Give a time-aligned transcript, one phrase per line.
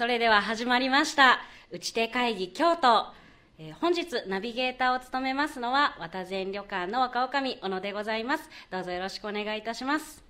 [0.00, 1.40] それでは始まりました。
[1.70, 3.08] 打ち手会議京都、
[3.58, 8.48] えー本日ナビゲーターを務めますのは渡善旅館の若女将小野でございます。
[8.70, 10.24] どうぞよろしくお願いいたします。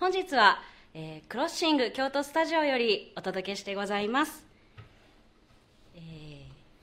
[0.00, 0.58] 本日は、
[0.94, 4.47] えークロッシング京都スタジオよりお届けしてございます。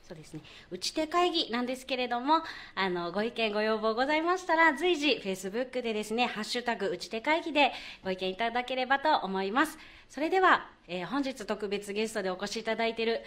[0.06, 0.40] そうですね、
[0.70, 2.44] 打ち手会議なんですけれども、
[2.76, 7.72] あの、ご意見、ご要望ございましたら、随時、フェイスブックでですね、ハッシュタグ、打ち手会議で
[8.04, 9.76] ご意見いただければと思います。
[10.08, 13.20] それでは、えー本日特別ゲストでお越しいただいている、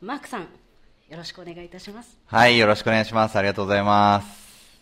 [0.00, 2.16] マークさん、よろしくお願いいたします。
[2.26, 3.36] はい、よろしくお願いします。
[3.36, 4.80] ありがとうございます。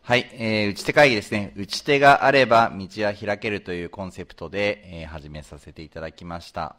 [0.00, 1.52] はい、えー、打ち手会議ですね。
[1.56, 6.76] 打ち手があれば道は開けるというコンセプトで、えー始めさせていただきました。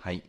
[0.00, 0.22] はい。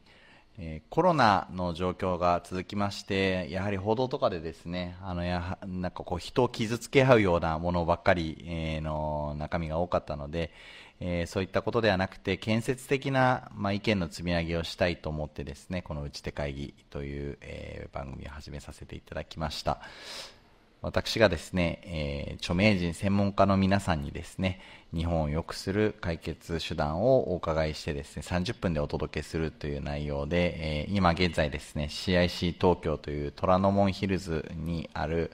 [0.57, 10.52] えーコロナの状況が続きまして、やはり報道とかでですね、あの、や、なんかこう人を傷つけ合うようなものばっかり、えーの中身が多かったので、
[10.99, 19.80] えーそういったことではなくて、建設的な、まあ、意見の積み上げをしたいと思ってですね、この打ち手会議という、えー番組を始めさせていただきました。
[20.81, 24.59] 私がですね、えー著名人専門家の皆さんにですね、
[24.95, 35.31] 日本を良くする解決手段をお伺いしてですね、30分でお届けするという内容で、えー今現在ですね、CIC 東京という虎ノ門ヒルズにある、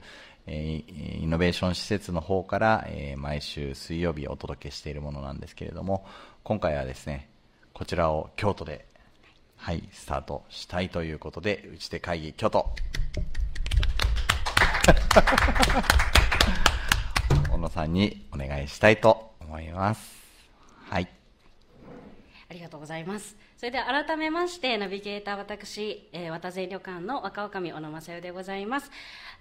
[0.47, 6.05] えーイノベーション施設の方から、えー毎週水曜日お届けしているものなんですけれども、
[6.43, 7.29] 今回はですね、
[7.71, 8.85] こちらを京都で、
[9.55, 12.65] はい、スタートしたいということで、打ち手会議京都。
[17.51, 20.15] 小野さんにお願いしたいと思います。
[20.89, 21.07] はい。
[22.49, 23.35] ありがとうございます。
[23.57, 28.91] それでは改めまして、ナビゲーター私、えー、渡善旅館の若女将小野正代でございます。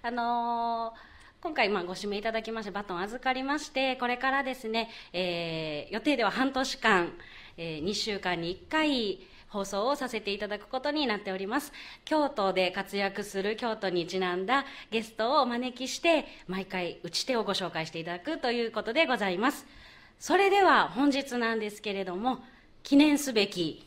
[0.01, 7.13] あのー今回、まあ、ご指名いただきまして、バトン預かりまして、これからですね、えー予定では半年間、
[7.57, 11.71] え2週間に1回、放送をさせていただくことになっております。
[12.05, 19.65] 京都で活躍する京都にちなんだゲストをお招きして、毎回打ち手をご紹介していただくということでございます。
[20.19, 22.39] それでは本日なんですけれども、
[22.83, 23.85] 記念すべき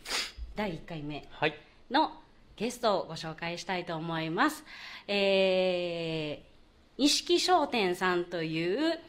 [0.56, 1.54] 第1回目はい。
[1.91, 2.12] の
[2.56, 4.65] ゲストをご紹介したいと思います。
[5.09, 9.00] えー、錦商店さんという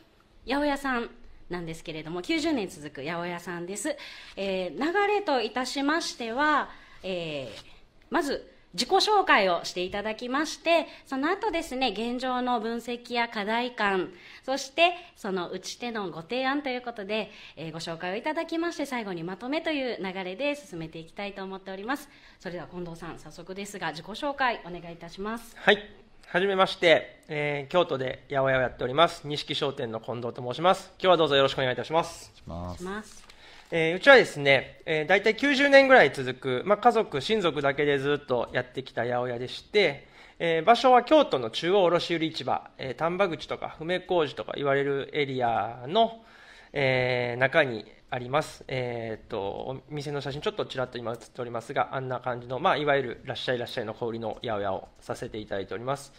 [0.47, 1.09] 八百屋さん
[1.51, 3.95] なんですけれども、90年続く八百屋さんです。
[4.35, 6.69] えー流れといたしましては、
[7.03, 7.65] えー
[8.09, 14.13] まず、自己紹介をしていただきまして、その後ですね、現状の分析や課題感、
[14.43, 22.09] そしてその打ち手のご提案ということで、えーご紹介をいただきまして、最後にまとめという流れで進めていきたいと思っております。
[22.39, 25.55] それでは近藤さん、早速ですが、自己紹介お願いいたします。
[25.57, 26.00] はい。
[26.31, 30.89] はじめまして、えー京都で八百屋をやっております、錦商店の近藤と申します。
[30.97, 32.31] 今日はどうぞよろしくお願いいたします。
[32.33, 32.77] します。
[32.77, 33.25] します。
[33.69, 40.07] えーうちはですね、えー、大体90年ぐらい続く、まあ、家族、親族だけでずっとやってきた八百屋でして、
[40.39, 46.23] えー場所は京都の中央卸売市場、えー丹波口とか梅小路とか言われるエリアの、
[46.71, 56.11] えー中にあります、えーっとお店の写真ちょっとちらっと今映っておりますがあんな感じの、まあ、いわゆるらっしゃいらっしゃいの小売りの八百屋をさせていただいております、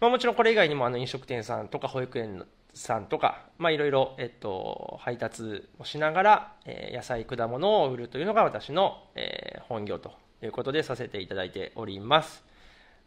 [0.00, 10.12] まあ、もちろんこれ以外にもあの飲食店さんとか保育園さんとか、まあ、いろいろ、えっと、配達をしながら、えー野菜果物を売るというのが私の、えー本業と
[10.42, 12.44] いうことでさせていただいております。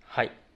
[0.06, 0.47] はい。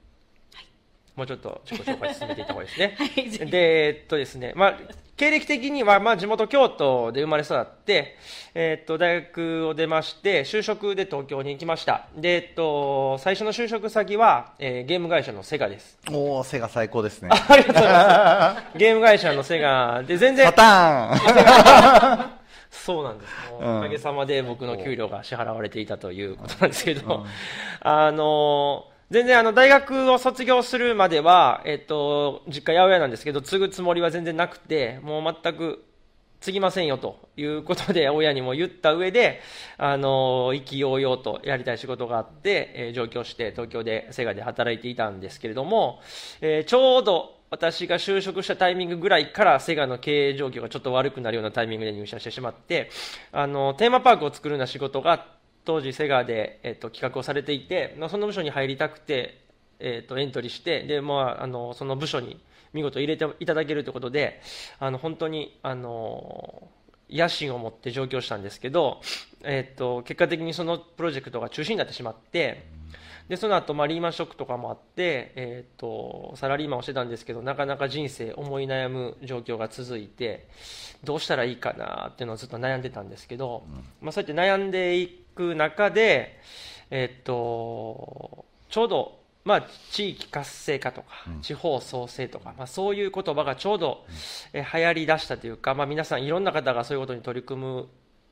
[1.15, 2.95] もうちょっと自己紹介進めていった方がいいですね。
[2.97, 4.77] はいで、えっとですね、まあ、
[5.17, 8.17] 経歴的には、まあ、地元京都で生まれ育って、
[8.55, 12.07] えっと、大学を出まして、就職で東京に行きました。
[12.15, 15.99] で、えっと、最初の就職先は、えーゲーム会社のセガです。
[16.09, 17.29] おー、背が最高ですね。
[17.49, 18.77] ありがとうございます。
[18.77, 22.31] ゲーム会社のセガで、全然パ、ターン
[22.71, 23.33] そうなんです。
[23.59, 27.25] おかげさまで僕の給料が支払われていたということなんですけど、
[27.81, 35.83] あのー全然あの大学を卒業するまでは、えっと、実家八百屋なんですけど、継ぐつもりは全然なくて、もう全く
[36.39, 39.41] 継ぎませんよということで、親にも言った上で、
[39.77, 45.99] あの意気揚々とやりたい仕事があって、えー上京して東京でセガで働いていたんですけれども、
[46.39, 52.89] えーちょうど私が就職したタイミングぐらいからセガの経営状況がちょっと悪くなるようなタイミングで入社してしまって、
[53.33, 59.41] あの、テーマパークを作るような仕事があって当時セガで、えっと、企画をされていて、まあその部署に入りたくて、
[59.79, 62.39] えっと、エントリーして、で、まあ、あの、その部署に
[62.73, 64.41] 見事入れていただけるということで、
[64.79, 66.69] あの、本当に、あの、
[67.09, 69.01] 野心を持って上京したんですけど、
[69.43, 72.65] えっと、結果的にそのプロジェクトが中止になってしまって、
[73.27, 80.49] でその後、まあリーマンショックとかもあって、えっとサラリーマンをしてたんですけどなかなか人生思い悩む状況が続いて
[81.03, 83.63] どうしたらいいかなっていうのをずっと悩んでたんですけど、
[84.01, 86.39] まあ、そうやって悩んでいく中で、
[86.89, 91.07] えっとちょうど、まあ、地域活性化とか、
[91.41, 94.05] 地方創生とか、まあ、そういう言葉がちょうど、
[94.53, 97.87] えー流行り出したというか、まあ、皆さんいろんな方がそういうことに取り組む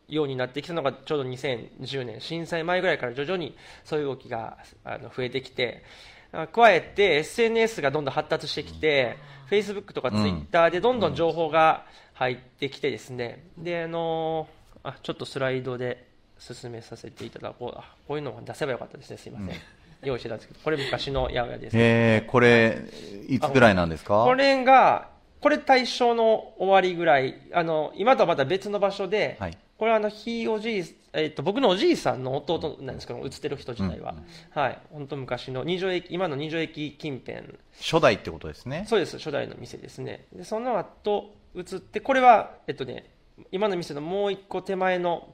[0.08, 5.84] ようになってきたのがちょうど2010年震災前ぐらいから徐々にそういう動きがあの増えてきて
[6.32, 9.18] あ加えて SNS がどんどん発達してきて、
[9.50, 11.16] Facebook とか Twitter でどんどん。
[11.16, 16.08] 情報が入ってきてですね、であのーあちょっとスライドで
[16.40, 17.80] 進めさせていただこう。
[17.80, 19.18] あこういうのを出せばよかったですね。
[19.18, 19.56] すいません、
[20.04, 20.60] 用意してたんですけど。
[20.64, 22.82] これ昔の八百屋です、えー、これ、
[23.28, 24.24] いつぐらいなんですか？
[24.24, 25.10] これが
[25.42, 29.58] これ大正の終わりぐらいあの今とはまた別の場所で、はい。
[29.78, 30.84] これはあのひいおじい、
[31.14, 34.16] えっと僕のおじいさんの弟なんですけど映ってる人自体は、
[34.52, 34.80] はい。
[34.92, 37.58] 本当昔の二条駅今の二条駅近辺。
[37.80, 38.86] 初代ってことですね。
[38.90, 39.18] そうです。
[39.18, 40.26] 初代の店ですね。
[40.34, 43.10] でその後映ってこれはえっとね
[43.54, 45.34] 今の店のもう一個手前の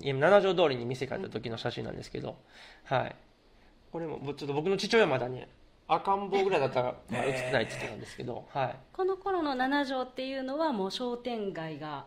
[0.00, 2.36] 七条通りに店があった時の写真なんですけど、
[2.84, 3.16] はい。
[3.92, 5.48] これもちょっと僕の父親まだね
[5.88, 8.76] 赤ん坊ぐらいだったらまあ映ってないって言ってたんですけど、はい。
[8.92, 12.06] この頃の七条っていうのはもう商店街が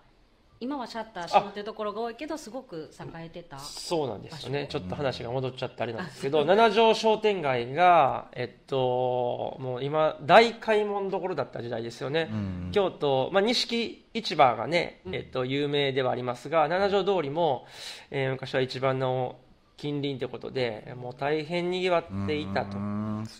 [0.62, 4.68] 今はシャッター閉まってるところが多いけどすごく栄えてたそうなんですよね。
[4.70, 17.66] ちょっと話が戻っちゃってあれなんですけど、七条商店街が、えっと、もう今大買い物どころだった時代ですよね、うん京都、まあ、錦市場がね、えっと、有名ではありますが七条通りも、
[18.12, 19.38] えー昔は一番の
[19.78, 22.78] 近隣ということでもう大変にぎわっていたと。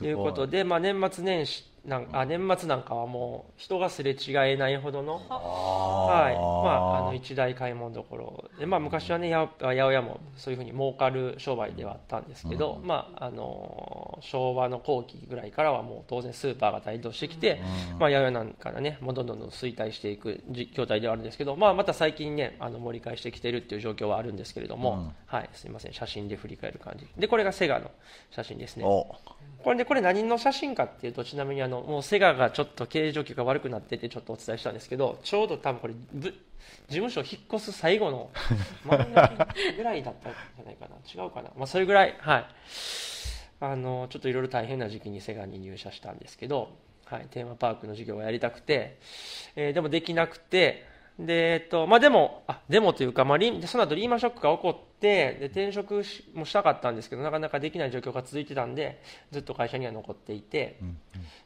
[0.02, 6.36] いうことで、まあ、年末年始なんあ年末なんかはもう人がすれ違えないほどのはい。
[6.36, 17.62] まあ、あの一大買い物どころで、まあ、昔はねや八百屋もそういうふうに儲かる商売ではあったんですけど、まあ、あの昭和の後期ぐらいからはもう当然スーパーが台頭してきて、
[18.00, 25.38] まあ、八百屋なんかがねもうどんどんどん衰退していくじ状態ではあるんですけど、まあ、また最近ねあの盛り返してきてるっていう状況はあるんですけれども、うん。
[25.38, 27.08] はい、すいません写真で振り返る感じ。
[27.18, 27.92] でこれがセガの
[28.32, 28.84] 写真ですね。
[28.86, 29.16] お。
[29.64, 36.36] これでこれ何の写真かっていうとちなみにあのもうセガがちょっと経営状況が悪くなっててちょっとお伝えしたんですけどちょうど多分これぶ事
[36.96, 38.30] 務所引っ越す最後の
[38.86, 40.96] 真ん中ぐらいだったんじゃないかな。
[41.24, 42.46] 違うかな、まあ、それぐらいはい。
[43.62, 49.00] あのちょっといろいろ大変な時期にセガに入社したんですけど、はい、テーマパークの授業をやりたくて、
[49.56, 50.86] えーでもできなくて
[51.20, 59.02] で、えっとまあ、でもあでもというか、まあ、リーその後リーマンショックが起こってで転職しもしたかったんですけどなかなかできない状況が続いてたんで
[59.32, 60.78] ずっと会社には残っていて、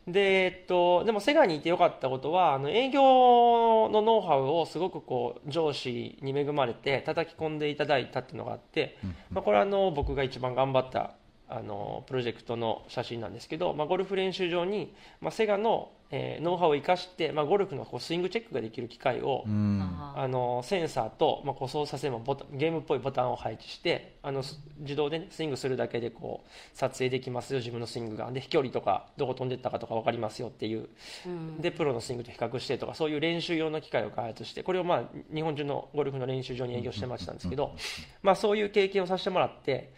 [0.08, 8.98] で、えっと、でもセガにいてよかったことはあの営業のノウハウをすごくこう上司に恵まれて叩き込んでいただいたっていうのがあって、
[9.30, 11.16] まあ、これはあの僕が一番頑張った
[11.48, 19.81] あのプロジェクトの写真なんですけど、まあ、ゴルフ練習場に、まあ、セガの、えーノウハウを生かして、まあ、ゴルフのこうスイングチェックができる機械を、うん。
[19.81, 28.31] ああのセンサーと、まあ、こう操作性もボタンゲームっぽいボタンを配置してあのす自動で、ね、スイングするだけでこう撮影できますよ自分のスイングが。
[28.31, 30.89] で飛距離とかどこ飛んでったかとか分かりますよっていう。
[31.25, 31.57] うん。
[31.60, 37.75] でプロのスイングと比較してとかそういう練習用の機械を開発してこれをまあ日本中のゴルフの練習場に営業してましたんですけど、
[38.21, 39.92] まあ、そういう経験をさせてもらって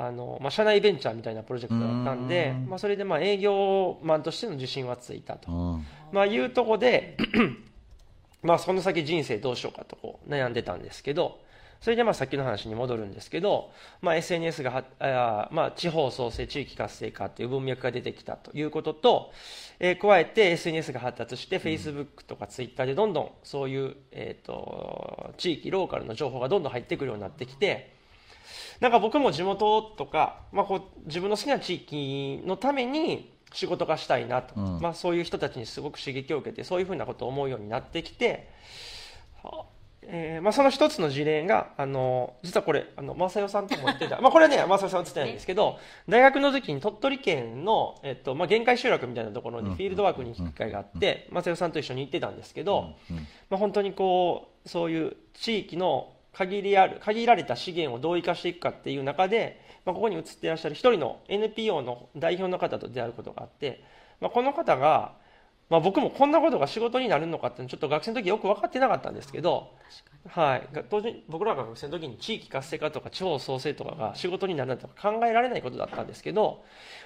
[0.00, 5.52] あの、まあ、社内ベンチャーみたいなプロジェクトだったんで、まあ、それでまあ営業マンとしての自信はついたと。
[5.52, 5.86] うん。
[6.10, 7.18] まあ、いうとこで、
[8.42, 11.40] まあ、その先人生どうしようかとこう悩んでたんですけど、
[11.82, 13.70] それでまあさっきの話に戻るんですけど、
[14.02, 19.32] まあ、SNS がはあー、まあ、地方創生、地域活性化という文脈が出てきたということと、
[19.78, 27.99] えー加えて SNS が発達して、Facebook とか Twitter でどんどんそういう、えー、と地域、ローカルの情報がどんどん入ってくるようになってきて、
[28.80, 34.80] なんか僕も地元とか、まあ、こう自分の好きな地域のために仕事がしたいなと、うん。
[34.80, 38.48] まあ、そういう人たちにすごく刺激を受けてそういうふうなことを思うようになってきて、
[39.42, 39.64] は
[40.02, 45.78] えーまあ、その一つの事例があの実はこれあの正代さんとも言ってた、 まあ、これね正代さんは映ってないんですけど
[46.08, 53.16] 大学の時に鳥取県の、えっとまあ、限界集落みたいなところにフィールドワークに行く機会があって正代さんと一緒に行ってたんですけど、うん。
[53.50, 63.82] まあ、本当にこうそういう地域の限りある限られた資源をどう生かしていくかっていう中で、まあ、ここに映っていらっしゃる一人の NPO の代表の方と出会うことがあって、
[64.20, 65.14] まあ、この方が、
[65.68, 69.70] まあ、僕もこんなことが仕事になるのかってちょっと学生の時よく分かってなかったんですけど、
[70.28, 76.62] はい、が当時僕らが学生の時に地域活性化とか地方創生とかが仕事になるなんて考えられないことだったんですけど、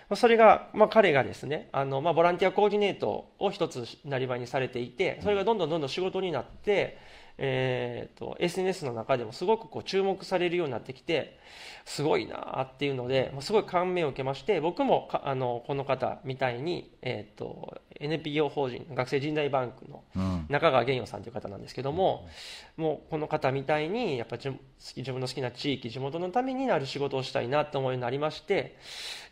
[0.09, 6.99] まあそれが、まあ、彼がですねあの、まあ、ボランティアコーディネートを一つなりわいにされていてそれがどんどんどんどん仕事になって、
[7.37, 11.39] えー、と SNS の中でもすごくこう注目されるようになってきて
[11.85, 20.35] すごいなっていうのですごい感銘を受けまして僕もかあのこの方みたいに、えー、と NPO 法人学生人材バンクのうん。
[20.49, 22.29] 中川玄洋さんという方なんですけども、
[22.77, 28.77] もうこの方みたいにやっぱ自分の好きな地域地元のためになる仕事をしたいなと思うようになりまして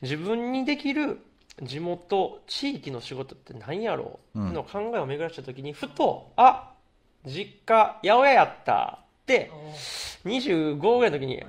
[0.01, 1.19] 自分にできる
[1.63, 6.72] 地元地域の仕事って何やろうのを考えを巡らした時にふとあ
[7.27, 9.03] 実家八百屋やった。
[9.23, 9.51] って
[10.25, 11.47] 25ぐらいの時にはい。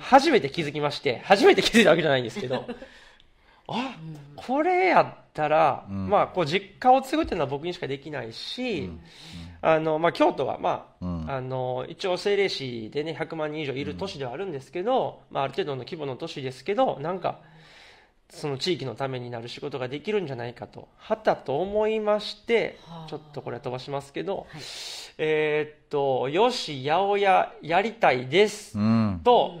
[0.00, 2.66] 初めて気づきまして初めて気づいたわけじゃないんですけど
[3.66, 3.96] あ
[4.36, 6.08] これやったら、うん。
[6.08, 8.90] まあこう実家を継ぐっていうのは僕にしかできないし、
[9.62, 11.30] あのまあ、京都は、まあうん。
[11.30, 17.40] あの一応政令市でね100万人以上いる都市ではあるんですけど、まあ、ある程度の規模の都市ですけどなんか
[18.28, 23.08] その地域のためになる仕事ができるんじゃないかとはたと思いましてはあ。
[23.08, 24.62] ちょっとこれは飛ばしますけど、はい
[25.18, 29.20] えーっとよし八百屋やりたいですうん。
[29.22, 29.60] と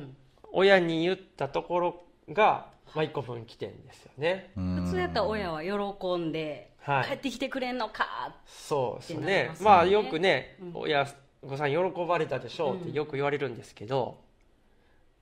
[0.52, 4.50] 親に言ったところが、まあ、一個分岐点ですよね。
[4.56, 4.84] うん。
[4.84, 7.04] 普通やったら親は喜んで、はい。
[7.06, 9.46] 帰ってきてくれんのかそうですね。
[9.50, 9.74] ますよね。
[9.76, 10.70] まあよくね、うん。
[10.74, 11.06] 親
[11.42, 12.92] 御さん喜ばれたでしょうっうん。
[12.92, 14.18] てよく言われるんですけど、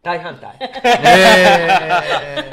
[0.02, 0.56] 大反対。
[0.60, 2.50] え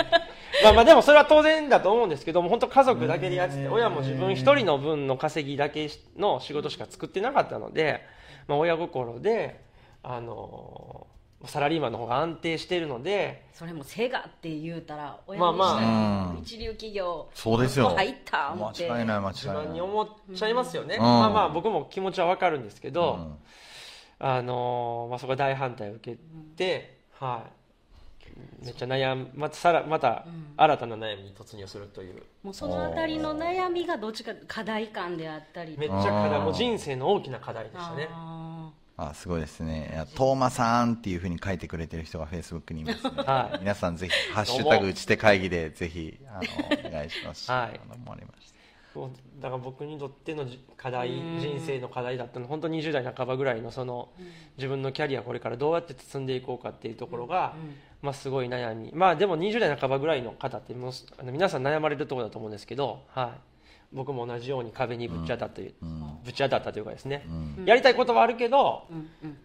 [0.64, 8.04] まあまあでもそれは当然だと思うんですけども本当家族だけでやっててうん親も自分一人の分の稼ぎだけの仕事しか作ってなかったので、
[8.48, 9.64] まあ、親心で
[10.04, 11.08] あの
[11.46, 13.48] サラリーマンの方が安定しているので。
[13.54, 17.90] それもセガって言うたら親にまあまあ一流企業そうですよ。
[17.90, 19.56] 入った思って間違いない間違い自ない。
[19.68, 21.02] 慢に思っちゃいますよね、うん。
[21.02, 23.36] まあまあ僕も気持ちはわかるんですけど、うん。
[24.20, 26.18] あのまあ、そこは大反対を受け
[26.58, 27.52] て、はい、
[28.62, 29.30] めっちゃ悩む。
[29.34, 30.54] またさらまたうん。
[30.58, 32.24] 新たな悩みに突入するという。
[32.44, 36.40] もうそのあたりの悩みがどっちか課題感であったりめっちゃ課題。
[36.42, 38.10] もう人生の大きな課題でしたね。
[38.12, 39.92] ああすごいですね。
[39.94, 43.60] いやトーマさんっていうふうに書いてくれてる人がフェイスブックにいますね、はい。
[43.60, 47.50] 皆さんぜひ「ハッシュタグ打ち手会議」でぜひあのお願いします。
[47.50, 47.80] はい。
[47.82, 48.59] あの思われました
[48.96, 51.40] もうだから僕にとってのじ課題うん。
[51.40, 52.48] 人生の課題だったの。
[52.48, 54.10] 本当に20代半ばぐらいのその
[54.58, 57.76] 自分のキャリアこれからどうやって進んでいこうかっていうところが、うん。
[58.02, 58.92] まあ、すごい悩み。
[58.94, 63.40] まあでも20代半ばぐらいの方ってもうあの皆さん悩まれるところだと思うんですけど、はい、
[63.94, 66.18] 僕も同じように壁にぶち当たって、うん。
[66.24, 67.66] ぶち当たったというかですね、うん。
[67.66, 69.10] やりたいことはあるけど、うん。
[69.24, 69.38] うん。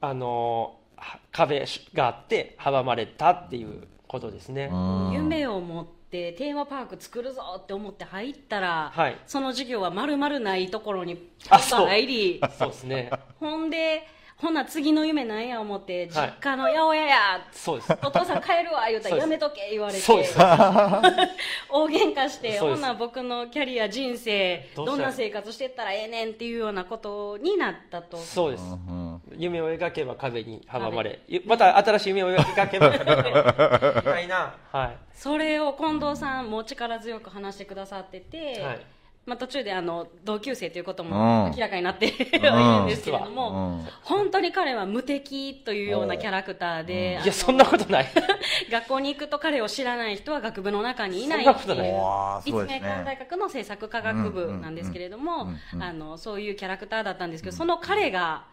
[0.00, 5.12] あのは壁があって阻まれたっていうことですね、うん。
[5.12, 9.18] 夢を持ってテーマパーク作るぞって思って入ったら、はい。
[9.26, 13.10] その授業はまるまるないところに入りそうですね。
[13.38, 14.06] ほんで
[14.38, 16.28] ほな次の夢なんや思ってはい。
[16.28, 17.16] 実家の八百屋や、
[17.52, 17.92] そうです。
[18.04, 20.00] お父さん帰るわ言うたらやめとけ言われて。
[20.00, 20.36] そうです。
[21.70, 28.18] 大喧嘩してほな僕のキャリア人生どんな生活してったらええねんっていうようなことになったと。
[28.18, 33.28] そうです、うん夢を描けば壁に阻まれ、また新しい夢を描けば壁に。
[33.28, 34.54] みたいな。
[34.72, 34.96] はい。
[35.12, 38.86] それを近藤さんも力強く話してくださってて、はい
[39.26, 41.50] まあ、途中であの同級生ということうもん。
[41.50, 42.06] 明らかになって
[42.38, 43.88] はいるんですけれどうも、ん。
[44.04, 48.06] 本当に彼は無敵というようなキャラクターで、いやそんなことない。
[48.70, 51.92] 学校に行くと彼を知らない人は学部の中にいないそんなことない。
[52.46, 55.48] 立命館大学の政策科学部なんですけれども、
[56.18, 58.44] そういうキャラクターだったんですけど、その彼が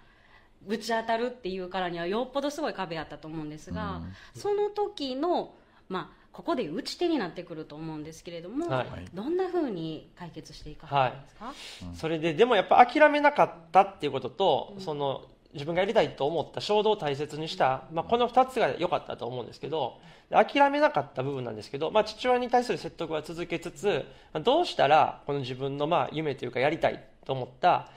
[0.64, 4.02] ぶち当たるっていうからにはよっぽどすごい壁あったと思うんですが、
[4.34, 5.54] その時の
[5.88, 8.88] まあここで打ち手になってくると思うんですけれども、はい。
[9.14, 11.54] どんなふうに解決していかはですか、
[11.96, 20.00] それででもやっぱ諦めなかったっていうことと、その自分がやりたいと思った衝動を大切にした、まあ、この2つが良かったと思うんですけど
[20.32, 27.90] 諦めなかった部分なんですけど、まあ、父親に対する説得は続けつつまあどうしたらこの自分のまあ夢というかやりたいと思った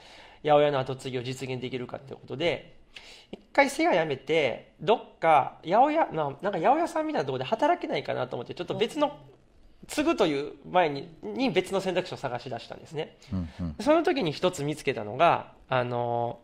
[0.43, 2.76] 八百屋の後継ぎを実現できるかということで
[3.31, 9.17] 一回背がやめてどっか八百屋ななんか八百屋さんみたいなところで働けないかなと思ってちょっと別の
[9.87, 13.17] 継ぐという前にに別の選択肢を探し出したんですね。
[13.31, 13.75] うんうん。
[13.79, 16.39] その時に一つ見つけたのが、あの、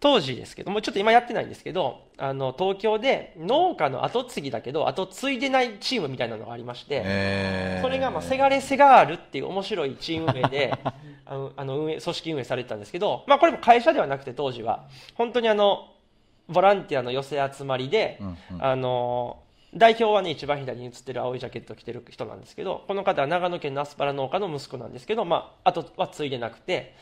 [0.00, 7.82] 当時ですけども、ちょっと今やってないんですけど、あの、東京で農家の後継ぎだけど、後継いでないチームみたいなのがありまして、えー。
[7.82, 10.74] それが、まあ、せがれせガールっていう面白いチーム名で、
[11.24, 15.88] あの、あの運営、組織運営されてたんですけど、まあ、これも会社ではなくて当時は、本当にあの、
[16.48, 18.64] ボランティアの寄せ集まりで、うんうん。
[18.64, 19.38] あの
[19.74, 26.94] 代表はね一番左に写ってる青いジャケットを着てる人なんですけどこの方は長野県のアスパラ農家の息子なんですけど、まあ、あとは継いでなくて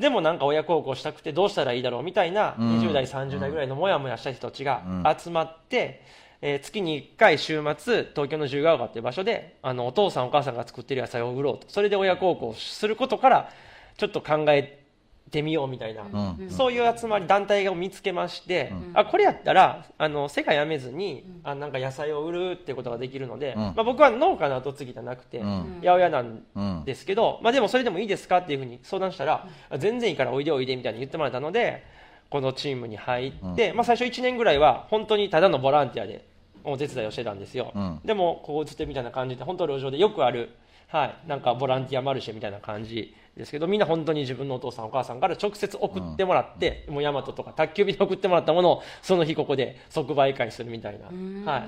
[0.00, 2.80] でもなんか親孝行したくてどうしたらいいだろうみたいなうん。
[2.80, 5.04] 20代30代ぐらいのモヤモヤした人たちがうん。
[5.16, 6.02] 集まって、
[6.42, 11.66] えー月に1回週末東京の十ヶ丘っていう場所であのお父さんお母さんが作ってる野菜を売ろうと。
[11.68, 13.50] それで親孝行することから
[13.96, 14.84] ちょっと考え
[15.30, 16.36] てみようみたいな、うん。
[16.40, 18.90] うんそういう集まり団体を見つけまして、うん。
[18.94, 23.62] あこれやったらあの世界やめずに、あなんか野菜を売るってことができるので、うん。
[23.62, 25.80] まあ、僕は農家の後継ぎじゃなくて、うん。
[25.82, 31.84] 八百屋なんうんですけど、まあ、でもそれでもいいですかっていうふうに相談したら、あ全然いいからおいでおいでみたいに言ってもらったので
[32.30, 36.24] このチームに入って、まあ、最初1年ぐらいは本当にただのボランティアで
[36.64, 38.00] お手伝いをしてたんですよ、うん。
[38.04, 40.50] でもこう映ってみたいな感じで本当路上でよくある、
[40.88, 51.44] はい、なんかボランティアマルシェみたいな感じですけどみんな本当に自分のお父さんお母さんから直接送ってもらって、もうヤマトとか宅急便で送ってもらったものをその日ここで即売会するみたいな、ん。
[51.44, 51.66] は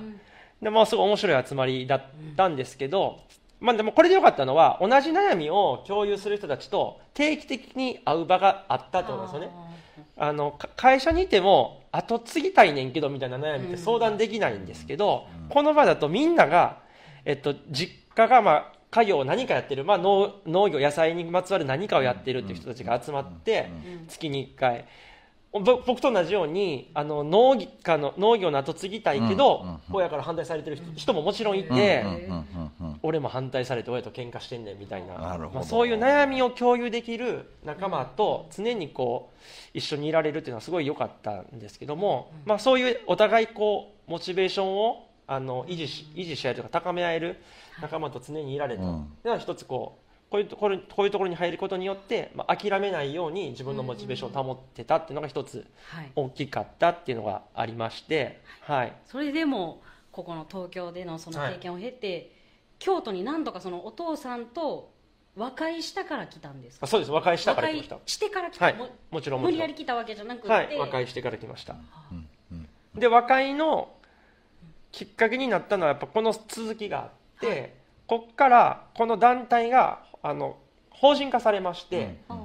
[0.61, 2.03] い、でまあすごい面白い集まりだっ
[2.37, 3.21] たんですけど、
[3.61, 9.51] まあ、でもこれでよかったのは同じ悩みを共有する人たちと定期的に会う場があったってことですよね。
[10.17, 16.79] あのか会社にいても後継ぎたいねんけどみたいな悩みって相談できないんですけど、この場だとみんなが、
[17.25, 23.71] えっと、実家がまあ家業を何かやってる、まあ、農農業野菜にまつわる何かをやってるっていう人たちが集まって、
[24.09, 24.85] 月に1回。
[25.51, 32.05] ぼ僕と同じようにあの農家の農業の後継ぎたいけど、親から反対されてる人人ももちろんいて、
[33.03, 35.15] 俺も反対されて親と喧嘩してんねんみたいな。
[35.53, 39.39] まあ、そういう悩みを共有できる仲間と常にこう
[39.73, 47.37] 一緒にいられるっていうのはすごい良かったんですけども、まあ、そういうお互いこうモチベーションをあの維持し維持し合えるというか高め合える
[47.81, 49.13] 仲間と常にいられた、うん。
[49.23, 56.11] では一つこうこういうところこういうところに入ることによって、まあ、諦めないように自分のモチベーションを保ってたっていうのが一つはい。
[56.17, 59.81] 大きかったっていうのがありまして、はい、それでも
[60.11, 62.33] ここの東京でのその経験を経て、
[62.79, 64.91] 京都に何度かそのお父さんと
[65.37, 66.87] 和解したから来たんですか？
[66.87, 67.13] あそうです。
[67.13, 67.95] 和解したから来ました。
[67.95, 68.75] 和解してから来た、はい。
[68.75, 69.51] ももちろんもちろん。
[69.51, 70.77] 無理やり来たわけじゃなくて、はい。
[70.77, 71.77] 和解してから来ました。
[72.11, 72.29] うん。
[72.53, 72.55] う
[72.97, 73.01] ん。
[73.01, 73.91] で和解の
[74.93, 77.77] きっかけになったのはやっぱこの続きがあって、
[78.07, 80.57] こっからこの団体があの
[80.91, 82.39] 法人化されまして、あ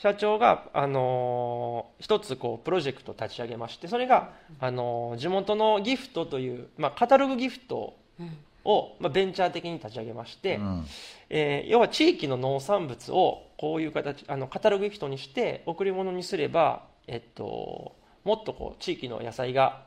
[0.00, 8.38] 社長が、あのー一つこうプロジェクトを立ち上げましてそれが、あのー地元のギフトという、まあ、カタログギフトうん。
[8.64, 10.86] を、まあ、ベンチャー的に立ち上げまして、うん。
[11.28, 19.82] えー要は地域の農産物をこういう形あのカタログギフトにして贈り物にすれば、えっと、もっとこう地域の野菜が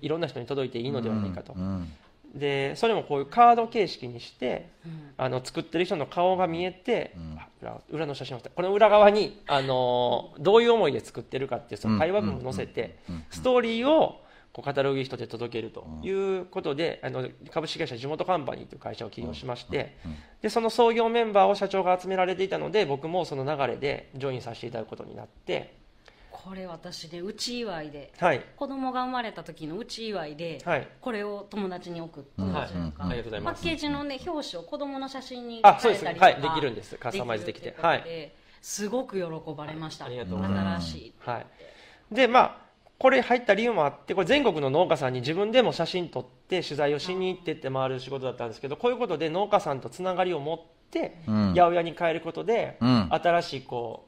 [0.00, 1.92] いろんな人に届いていいのではないかと、うん
[2.34, 5.10] でそれもこういうカード形式にしてうん。
[5.16, 7.38] あの作ってる人の顔が見えて、うん。
[7.38, 12.98] あ裏裏の写真をこの裏側に、あのーどういう思いで作ってるかっていうその会話文を載せて、
[13.30, 14.22] ストーリーを
[14.52, 20.16] こうカタログギフトで届けるということで、あの株式会社地元カンパニーという会社を起業しまして、うん。
[20.42, 25.77] でその創業メンバーを社長が集められていたので僕もその流れでジョインさせていただくことになって、
[26.48, 28.12] これ私ねうち祝いで。
[28.18, 28.44] はい。
[28.56, 30.88] 子供が生まれた時のうち祝いで、はい。
[31.00, 32.74] これを友達に送って、うんはい。
[32.74, 33.60] なんかありがとうございパます。
[33.60, 36.54] ッケージのね表紙を子供の写真にあそうです変えたりとかはい。
[36.54, 36.96] できるんです。
[36.96, 37.74] カスタマイズできて。
[38.60, 41.46] すごく喜ばれました、ありがとうございま新しいはい、
[42.14, 42.56] でまあ
[42.98, 50.58] これ入った理由もあってこれ全国の農家さんに自分でも写真撮って取材をしに行ってって回る仕事だったんですけどこういうことで農家さんとつながりを持っ
[50.90, 51.54] てうん。
[51.54, 53.08] 八百屋に変えることで、うん。
[53.10, 54.07] 新しいこう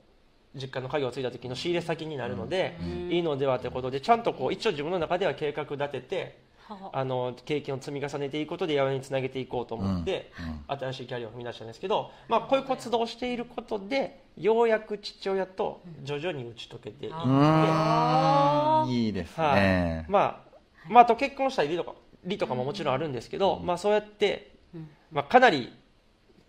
[0.54, 3.12] 実家の家業を継いだ時の仕入れ先になるので、うん。
[3.12, 7.04] いいのではということでちゃんとこう一応自分の中では計画立ててはあ。
[7.04, 10.32] の経験を積み重ねていくことで八百屋につなげていこうと思って、
[10.68, 10.76] うん。
[10.76, 18.90] 新しいキャリアを踏み出したんですけど、まあ、こういう活動をしていることでようやく父親と徐々に打ち解けていって、あうん。
[18.90, 19.60] いいですはい。
[19.60, 20.50] ねまあ
[20.88, 25.72] まあ、あと結婚したりとかりとかももちろんあるんですけど、まあ、そうやって、うんまあ、かなり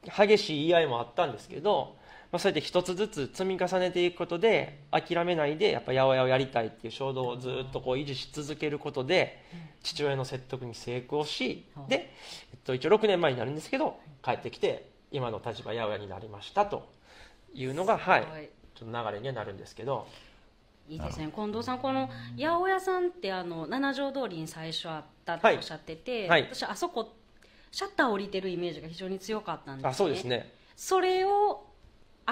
[0.03, 1.95] 激しい言い合いもあったんですけど、
[2.32, 9.44] まあ、そうやって一つずつ積み重ねていくことで諦めないでやっぱ八百屋をやりたいっていう衝動をずっとこう維持し続けることで
[9.84, 12.10] 父親の説得に成功しうんで、
[12.54, 16.89] えっと、一応6年前になるんですけど帰ってきて今の立場八百屋になりましたと
[17.54, 18.50] いうのが、はい、はい。
[18.76, 20.08] ちょっと流れにはなるんですけど。
[20.89, 21.32] いいですね。
[21.34, 26.44] 近藤さんこの八百屋さんってあの七条通りに最初あったっておっしゃってて、はい。
[26.44, 27.13] 私あそこ
[27.72, 30.54] シャッター降りてるイメージが非常に強かったんです、ね、あそうですね。
[30.76, 31.65] それを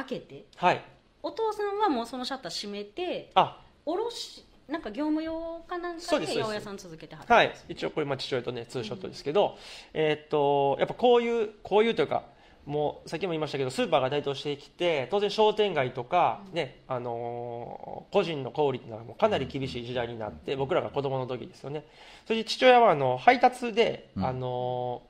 [0.03, 0.45] 開けて。
[0.55, 0.83] はい。
[1.21, 3.61] お父さんはもうそのシャッター閉めてあ。
[3.85, 9.57] おろしなんか業務用かなんかで八百屋さん続けてはるはい、一応これまあ父親とねツーショットですけど、
[9.93, 12.23] えーっとやっぱこういうこういうというか
[12.65, 21.85] もうさっきも言いましたけどスーパーが台頭してきて当然商店街とか、ねあのー個人の小売りっていうのはもうかなり厳しい時代になって僕らが子供の時ですよね。
[22.25, 24.25] それで父親はあの配達で、うん。
[24.25, 25.08] あのー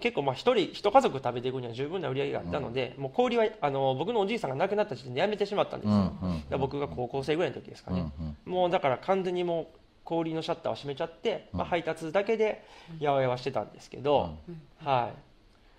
[0.00, 8.12] 結構まあ一人一家族食べていくには十分な売り上げがあったので、もう小売りはあの僕のおじいさんが亡くなった時点で辞めてしまったんですよ、うん僕が高校生ぐらいの時ですかね、
[8.46, 9.66] うんもうだから完全にもう
[10.04, 12.64] 小売りのシャッターを閉めちゃって、まあ、配達だけで
[12.98, 14.36] 八百屋はしてたんですけど、
[14.82, 15.27] はい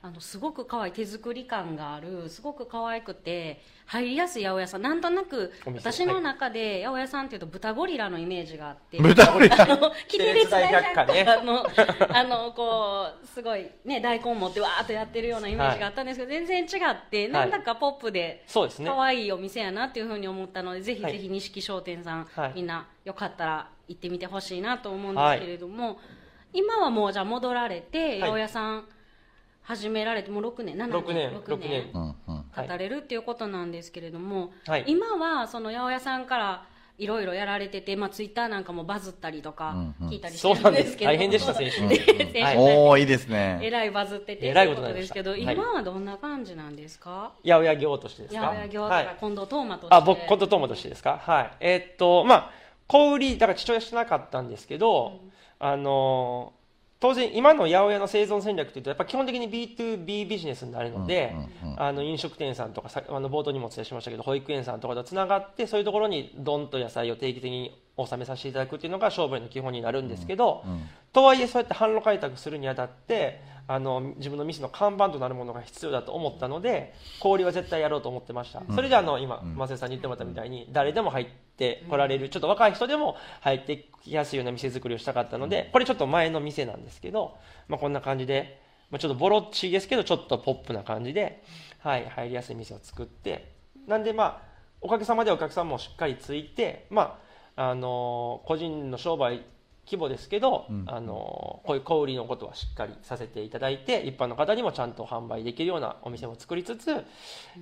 [0.01, 4.81] あのすごく可愛い手作り感があるすごく可愛くて入りやすい八百屋さん。
[4.81, 8.97] なんとなく私の中で八百屋さんっていうと豚ゴリラのイメージがあって。
[8.97, 9.61] 豚ゴリラ。
[9.61, 11.25] あのキテレツ大百科ね。
[11.27, 11.65] あの
[12.13, 22.51] あのこうすごいね大根持ってわーっとやってるようなイメージがあったんですけど、全然違ってなんだかポップで可愛いお店やなっていうふうに思ったのでぜひはいぜひ錦商店さん、はい。
[22.55, 25.99] みんなよかったら行ってみてほしいなと思うんですけれども、
[26.53, 28.85] 今はもうじゃあ戻られて、い八百屋さん
[29.69, 31.89] 始められてもう6年7年6年6 6年。
[31.93, 32.43] うんうん。
[32.55, 34.83] 経たれるっていうことなんですけれども、はい。
[34.87, 36.65] 今はその八百屋さんから
[36.97, 39.69] いろいろやられてて、まあ、ツイッターなんかもバズったりとか
[40.01, 40.09] うんうん。
[40.09, 40.83] 聞いたりしてそうなんで。
[40.83, 40.97] するんです。
[40.97, 41.87] けど、大変でした先週。
[41.87, 42.57] で 先週はい。
[42.57, 47.33] おおいいですえねらいバズっててえらいこということですけど、今はどんな感じなんですか？
[47.45, 48.41] 八百屋業としてですか？
[48.41, 49.05] 八百屋業とはい。
[49.05, 51.19] か近藤トーマとして、あ僕コントトーマとしてですか？
[51.23, 51.51] はい。
[51.59, 52.51] えーっとまあ
[52.87, 55.19] 小売りだから父親してなかったんですけど、
[55.59, 56.58] あのー
[56.99, 61.33] 当然今の八百屋の生存戦略というとやっぱ基本的に B2B ビジネスになるので、
[61.77, 70.81] あの飲食店さんとかさあの冒頭にもお伝えしましたけど保育園さんとかとつながってそういうところにどんと野菜を定期的に納めさせていただくっていうのが商売の基本になるんですけど、うん
[71.11, 79.55] とはいえそうやって販路開拓するにあたってあの自分の店の看板となるものが必要だと思ったので小売りは絶対やろうと思ってました、それであの今うん。
[79.55, 91.43] 松江さんに言ってもらったみたいに誰でも入って来られるちょっと若い人でも入ってきやすいような店作りをしたかったのでこれちょっと前の店なんですけど、まあ、こんな感じで、まあ、ちょっとボロっちいですけどちょっとポップな感じで、
[91.79, 93.53] はい、入りやすい店を作って
[93.87, 94.41] なんでまあ
[94.81, 97.28] おかげさまでお客さんもしっかりついてまあ
[97.61, 99.43] あの個人の商売
[99.85, 100.85] 規模ですけど、うん。
[100.87, 107.03] あのこういう小売りのことはしっかりさせていただいて一般の方にもちゃんと販売できるようなお店も作りつつ、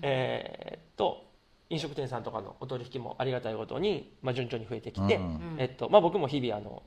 [0.03, 1.25] えーっと
[1.69, 5.55] 飲食店さんとかのお取引もありがたいことに、まあ、順調に増えてきて、うんうん。
[5.57, 6.83] えっとまあ、僕も日々あの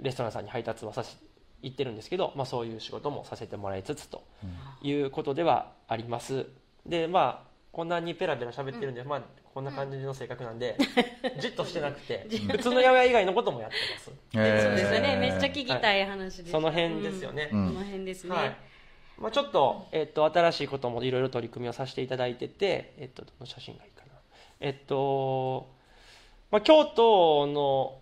[0.00, 1.16] レストランさんに配達はさせ
[1.62, 4.24] 行ってるんですけど、まあ、そういう仕事もさせてもらいつつと
[4.82, 6.46] いうことではあります。
[6.86, 10.76] でまあこんなにペラペラ喋ってるんで、まあ、こんな感じの性格なんで、
[11.38, 14.10] じっとしてなくて 普通の八百屋以外のこともやってます。
[14.10, 14.62] へー。
[14.62, 15.16] そうですよね。
[15.16, 17.68] めっちゃ聞きたい話です、その辺ですよね、うん。
[17.68, 18.56] その辺ですね、はい。
[19.18, 24.12] まあ、ちょっと,、えっと新しいこともいろいろ取り組みをさせていただいてて、えっと、どの写真がいいかな。
[24.60, 25.68] えっと、
[26.50, 28.01] まあ、京都の、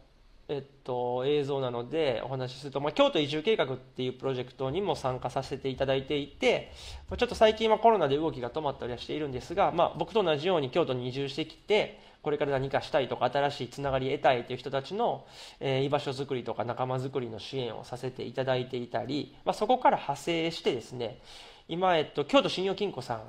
[0.53, 6.73] えっと、映像なのでお話しすると、まあ、京都移住計画っていうプロジェクトにも参加させていただいていて、
[7.17, 15.25] ちょっと最近はコロナで動きが止まったりはしているんですが、まあ、僕と同じように京都に移住してきてこれから何かしたいとか新しいつながり得たいという人たちの、
[15.61, 21.21] えー居場所づくりとか仲間づくりの支援をさせていただいていたり、まあ、そこから派生してですね
[21.69, 23.23] 今、えっと、京都信用金庫さ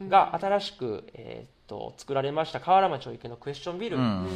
[0.00, 4.26] んが新しく、えーと作られました河原町池のクエスチョンビル、うん。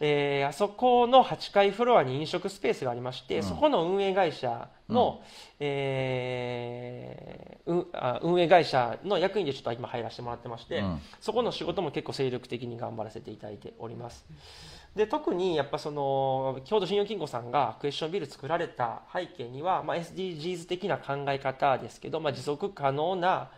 [0.00, 5.20] えーあそこの8階フロアに飲食スペースがありまして、そこの運営会社の、
[5.60, 11.00] えーうあ運営会社の役員でちょっと今入らせてもらってまして、うん。
[11.20, 14.24] そこの仕事も結構精力的に頑張らせていただいております。
[14.98, 23.48] で特にやっぱその京都信用金庫さんがクエスチョンビル作られた背景には、まあ、SDGs 的な考え方ですけど、まあ、持続可能な、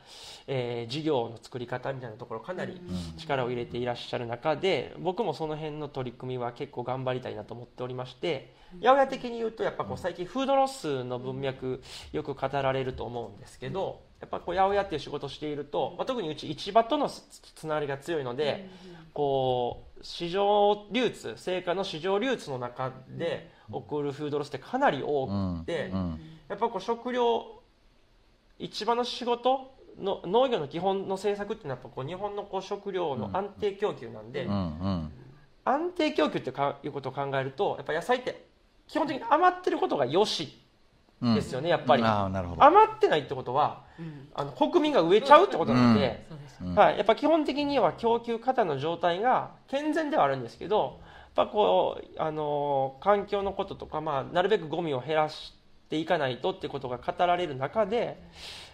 [0.47, 2.81] えー事業の作り方みたいなところかなり
[3.17, 17.23] 力を入れていらっしゃる中で僕もその辺の取り組みは結構頑張りたいなと思っておりまして八百屋的に言うとやっぱこう最近フードロスの文脈よく語られると思うんですけどやっぱこう八百屋っていう仕事をしていると、まあ、特にうち市場とのつ
[17.55, 18.69] つながりが強いので、
[19.15, 25.27] こう市場流通成果の市場流通の中で起こるフードロスってかなり多
[25.61, 26.21] くて、うん。
[26.49, 27.61] やっぱこう食料
[28.59, 34.47] 市場の仕事の農業の基本の政策っていうのはやっぱこう日本のこう食料の安定供給なんで、
[35.65, 38.47] 安定供給ってかいうことを考えるとやっぱ野菜って
[38.89, 40.45] 基本的に余ってることがよし。
[40.45, 40.60] うん
[41.23, 42.03] ですよね、やっぱり。
[42.03, 42.65] ああなるほど。
[42.65, 44.29] 余ってないってことはうん。
[44.35, 46.27] あの国民が植えちゃうってことなんで、
[46.75, 51.01] はい、やっぱ基本的には供給過多の状態が健全ではあるんですけど
[51.37, 55.55] やっぱこう、あのー環境のこととか、まあ、なるべくゴミを減らし
[55.89, 58.23] ていかないとってことが語られる中で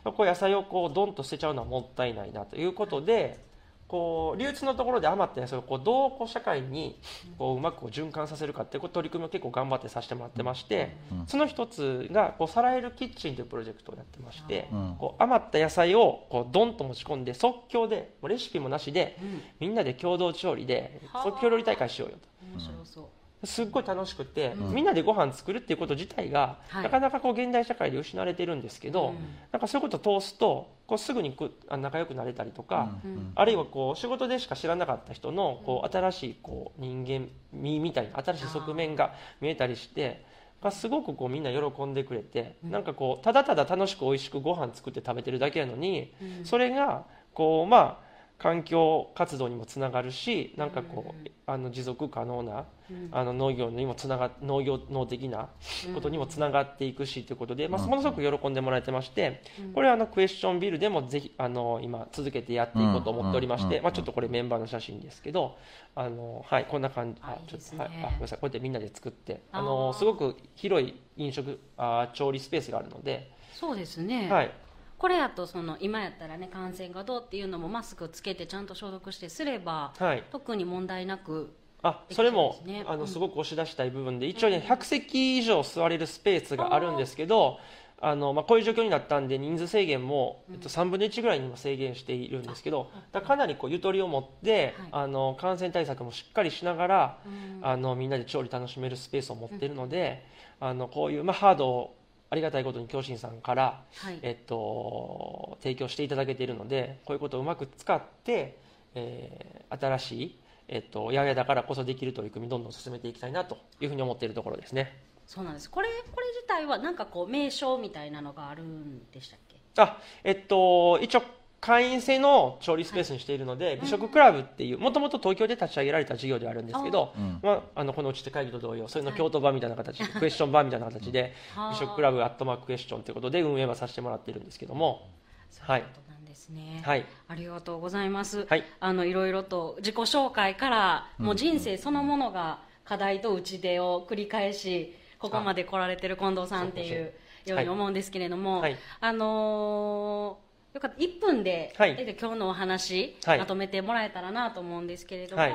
[0.05, 3.46] こう野菜をこうドンと捨てちゃうのはもったいないなということで
[3.89, 6.99] こう流通のところで余った野菜をこうどうこう社会に
[7.39, 11.27] こううまくこう循環させるかっていう取り組みを結構頑張ってさせてもらってまして、うん。
[11.27, 14.97] その一つがこうサラエルキッチンというプロジェクトをやってまして、うん。
[14.99, 19.43] こう余った野菜をこうドンと持ち込んで即興でもうレシピもなしでうん。
[19.61, 21.23] みんなで共同調理ではあ。
[21.23, 22.29] 即興料理大会しようよと。
[22.53, 23.47] 面白そう。
[23.47, 24.75] すっごい楽しくて、うん。
[24.75, 26.83] みんなでご飯作るっていうこと自体が、はい。
[26.83, 29.15] なかなかこう現代社会で失われてるんですけど、うん。
[29.53, 33.33] なんかそういうことを通すとこうすぐにくあ仲良くなれたりとか、うん。
[33.35, 40.25] あるいはこう仕事でしか知らなかった人のこう新しいこう人間味みたいな新しい側面が見えたりして
[40.63, 48.06] がすごくこうみんな喜んでくれて、なんかこうただただ楽しく美味しくご飯作って食べてるだけなのに、それがこうまあ
[48.39, 52.67] 環境活動にもつながるしなんかこう、あの持続可能な、
[53.11, 55.49] あの農業にもつなが農業農的な
[55.95, 59.43] ことにもつながっていくしということで、まあ、ものすごく喜んでもらえてまして、
[59.75, 63.83] これはあのクエスチョンビルでもぜひあの今続けてやっていこうと思っておりまして、うん。
[63.85, 65.57] まあ、ちょっとこれメンバーの写真ですけど
[65.95, 67.79] あの、はい、こんな感じあいいちょっとですね。
[67.79, 74.51] はいあごめんなさいこうやってみんなで作ってああのーすごく広い飲食あ調理スペースがあるので、そうですね、はい、
[74.99, 82.57] これやとその今やったらね感染がどうっていうのもマスクつけてちゃんと消毒してすればはい、特に問題なくあそれも、
[82.87, 83.01] あうん。
[83.01, 87.59] のすごく押し出したい部分で一応ね100席以上座れるスペースがあるんですけど
[88.01, 94.89] あの、まあ、こういう状況になったんで人数制限も、えっと、3分の1ぐらいにも制限しているんですけどだからかなりこうゆとりを持って、はい。
[94.93, 100.25] あの感染対策もしっかりしながら、うんあのみんなで調理楽しめるスペースを持っているので、
[100.61, 101.96] あのこういう、まあ、ハードを
[102.29, 104.19] ありがたいことに京信さんから、はい。
[104.23, 108.59] えっと、提供していただけているのでこういうことをうまく使って、
[108.95, 114.97] えー新しい、えっと、八百屋だからこそできる取り組みどんどん進めていきたいなというふうに思っているところですね。
[115.27, 115.69] そうなんです。
[115.69, 119.57] これこれ自体はなんかこう名称みたいなのがあるんでしたっけ？
[119.79, 121.23] あえっと一応
[121.67, 127.41] 会員制の調理スペースにしているので、美食クラブっていうもともと東京で立ち上げられた事業ではあるんですけど、うん。
[127.43, 131.73] まあ、あのこのうちで会議と同様それの京都版みたいな形で、クエスチョン版みたいな形ではあ。
[131.73, 135.11] 美食クラブアットマーククエスチョンということで運営はさせてもらっているんですけども
[135.51, 135.83] そうい
[136.25, 137.05] ですね、はい。
[137.27, 138.65] ありがとうございます、はい。
[138.79, 147.13] あのいろいろと自己紹介からもう人生そのものが課題と打ち出を繰り返しここまで来られてる近藤さんっていう
[147.47, 148.77] ように思うんですけれども、はい。
[149.01, 150.46] あのー
[150.77, 150.97] よかった。
[150.99, 151.97] 1分で、はい。
[151.99, 153.39] え今日のお話、はい。
[153.39, 155.53] まとめてもらえたらなと思うんですけれども、はい。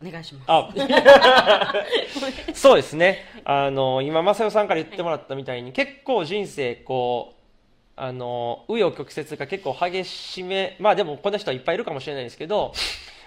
[0.00, 0.44] お願いします。
[0.48, 0.72] あ
[2.54, 3.26] そうですね。
[3.44, 12.72] あの今正代さんから言ってもらったみたいに結構人生こうあの紆余曲折が結構激しめまあでもこんな人はいっぱいいるかもしれないですけど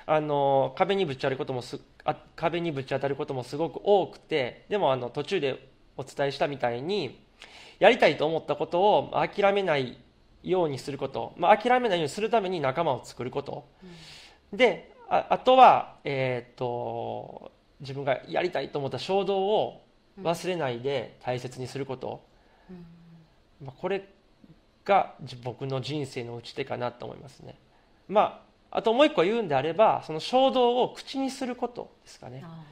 [0.06, 5.68] あの壁にぶち当たることもすあ壁にぶち当たることもすごく多くてでもあの途中で
[5.98, 7.20] お伝えしたみたいに
[7.80, 9.98] やりたいと思ったことを諦めない
[10.44, 13.68] ようにすること、まあ、諦めないようにするために仲間を作ること、
[14.54, 19.84] でああとは、えー、と自分がやりたいと思った衝動を
[20.22, 22.24] 忘れないで大切にすること、
[23.64, 24.08] まあ、これ
[24.86, 27.56] がじ僕の人生の打ち手かなと思いますね、
[28.08, 32.44] まあ、あともう一個言うんであればその衝動を口にすることですかね。
[32.46, 32.64] あ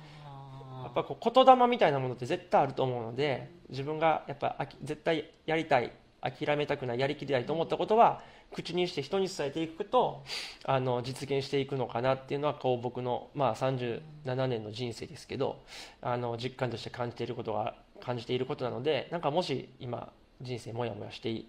[0.84, 10.24] やっぱこう言霊みたいなものって絶対あると思うので自分がやっぱあき絶対やりたい諦めたくないやりきりたいと思ったことは口にして人に伝えていくと
[10.66, 14.02] あの実現していくのかなっていうのはこう僕の、まあ、37
[14.48, 15.64] 年の人生ですけど
[16.02, 21.44] あの実感として感じていることが感じていることなのでなんかもし今人生もやもやして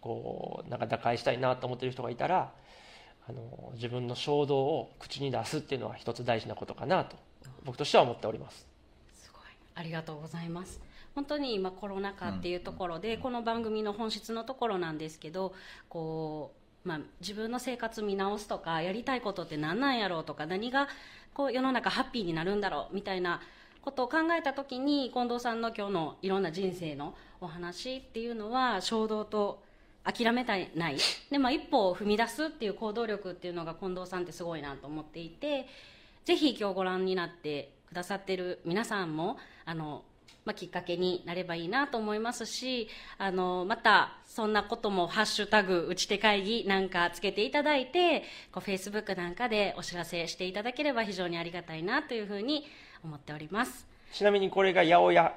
[0.00, 2.52] こうなんか打開したいなと思っている人がいたら
[3.28, 7.16] あの自分の衝動を口に出すっていうのは一つ大事なことかなと
[7.64, 8.66] 僕としては思っております。
[9.12, 9.42] すごい
[9.74, 10.85] ありがとうございます
[11.16, 15.54] 本当に今コロナ禍っていうところで、この番組の本質のところなんですけど
[15.88, 16.52] こ
[16.84, 20.88] う、まあ、自分の生活見直すとかやりたいことって何なんやろうとか何が
[21.32, 23.40] こう世の中ハッピーになるんだろうみたいな
[23.80, 29.62] ことを考えた時に近藤さんの今日のいろんな人生のお話っていうのは衝動と
[30.04, 30.98] 諦めたいない。
[31.30, 35.66] で、まあ、一歩を踏み出すっていう行動力っていうのが近藤さんってすごいなと思っていて
[36.26, 40.04] ぜひ今日ご覧になってくださってる皆さんもあの、
[40.46, 52.64] まあ、きっかけになればいいなと思いますしあのまたそんなことも「ハッシュタグ打ち手会議」なんかつけていただいてこう Facebook なんかでお知らせしていただければ非常にありがたいなというふうに
[53.04, 53.86] 思っております。
[54.12, 55.34] ちなみにこれが八百屋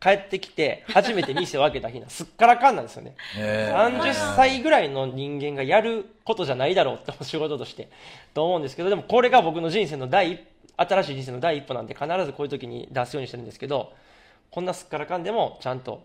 [0.00, 3.14] 帰ってきて初めて店を開けた日なんすっからかんなんですよね。
[3.36, 4.00] へー。
[4.00, 7.88] 30歳ぐらいの人間がやることじゃないだろうって仕事として。
[8.34, 10.40] と思うんですけどでもこれが僕の人生の第一
[10.76, 13.92] 新しい人生の第一歩なんで必ずこういう時に出すようにしてるんですけど
[14.52, 16.04] こんなすっからかんでもちゃんと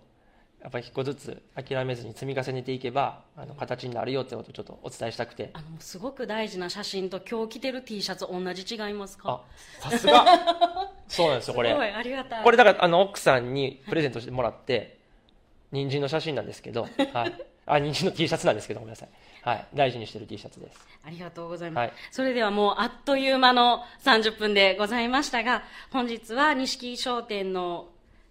[0.61, 5.49] やっぱり一個ずつ諦めずに積み重ねていけばあの形になるよってことをちょっとお伝えしたくて。
[5.53, 9.41] あのすごく大事な写真と今日着てる T シャツ同じ違いますか？
[9.83, 10.25] あさすが。
[11.09, 11.71] そうなんですよこれ。
[11.71, 12.43] すごいありがたい。
[12.43, 14.97] これだからあの奥さんにプレゼントしてもらって
[15.73, 16.83] 人参の写真なんですけど、
[17.13, 17.33] はい、
[17.65, 19.09] あ人参の T シャツなんですけどごめんなさい、
[19.41, 20.87] はい、大事にしてる T シャツです。
[21.05, 21.93] ありがとうございます、はい。
[22.11, 27.89] それではもうあっという間の30分でございましたが本日は錦商店の、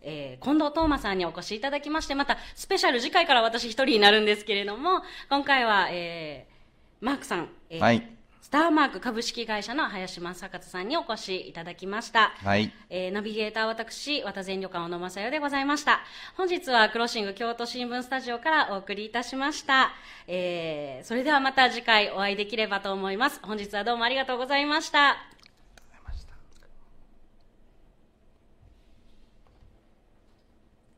[0.09, 6.57] えー近藤東馬さんにお越しいただきましてまたスペシャル次回から私一人になるんですけれども今回は、えー
[7.05, 8.09] マークさん、えーはい
[8.41, 12.33] スターマーク株式会社の林正勝さんにお越しいただきました。
[12.45, 12.71] はい。
[12.91, 15.99] えーナビゲーターは私、渡善旅館小野正代でございました。
[16.37, 19.91] 本日はクロッシング京都新聞スタジオからお送りいたしました。
[20.29, 23.41] えーそれではまた次回お会いできればと思います。
[23.43, 25.17] 本日はどうもありがとうございました。